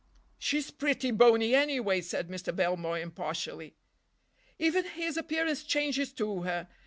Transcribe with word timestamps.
"She's 0.39 0.71
pretty 0.71 1.11
bony, 1.11 1.53
anyway," 1.53 2.01
said 2.01 2.27
Mr. 2.27 2.55
Belmore 2.55 2.97
impartially. 2.97 3.75
"Even 4.57 4.83
his 4.83 5.15
appearance 5.15 5.61
changes 5.63 6.11
to 6.13 6.41
her. 6.41 6.67